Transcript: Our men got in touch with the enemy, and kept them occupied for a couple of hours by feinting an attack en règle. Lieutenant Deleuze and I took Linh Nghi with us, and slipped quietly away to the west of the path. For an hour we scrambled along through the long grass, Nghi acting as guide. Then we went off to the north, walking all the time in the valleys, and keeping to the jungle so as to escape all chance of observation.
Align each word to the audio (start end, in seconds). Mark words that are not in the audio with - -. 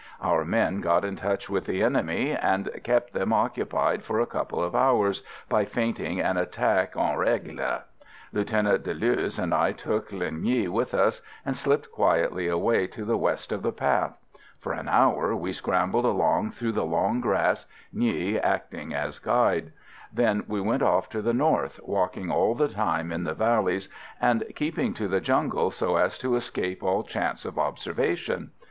Our 0.19 0.45
men 0.45 0.81
got 0.81 1.05
in 1.05 1.15
touch 1.15 1.47
with 1.47 1.67
the 1.67 1.83
enemy, 1.83 2.31
and 2.31 2.71
kept 2.83 3.13
them 3.13 3.31
occupied 3.31 4.03
for 4.03 4.19
a 4.19 4.25
couple 4.25 4.59
of 4.59 4.73
hours 4.73 5.21
by 5.47 5.63
feinting 5.63 6.19
an 6.19 6.37
attack 6.37 6.95
en 6.97 7.15
règle. 7.17 7.83
Lieutenant 8.33 8.83
Deleuze 8.83 9.37
and 9.37 9.53
I 9.53 9.73
took 9.73 10.09
Linh 10.11 10.41
Nghi 10.41 10.67
with 10.69 10.95
us, 10.95 11.21
and 11.45 11.55
slipped 11.55 11.91
quietly 11.91 12.47
away 12.47 12.87
to 12.87 13.05
the 13.05 13.15
west 13.15 13.51
of 13.51 13.61
the 13.61 13.71
path. 13.71 14.17
For 14.59 14.73
an 14.73 14.89
hour 14.89 15.35
we 15.35 15.53
scrambled 15.53 16.05
along 16.05 16.49
through 16.49 16.71
the 16.71 16.83
long 16.83 17.21
grass, 17.21 17.67
Nghi 17.95 18.39
acting 18.41 18.95
as 18.95 19.19
guide. 19.19 19.71
Then 20.11 20.43
we 20.47 20.59
went 20.59 20.81
off 20.81 21.09
to 21.09 21.21
the 21.21 21.31
north, 21.31 21.79
walking 21.83 22.31
all 22.31 22.55
the 22.55 22.69
time 22.69 23.11
in 23.11 23.23
the 23.23 23.35
valleys, 23.35 23.87
and 24.19 24.43
keeping 24.55 24.95
to 24.95 25.07
the 25.07 25.21
jungle 25.21 25.69
so 25.69 25.97
as 25.97 26.17
to 26.17 26.33
escape 26.35 26.81
all 26.81 27.03
chance 27.03 27.45
of 27.45 27.59
observation. 27.59 28.49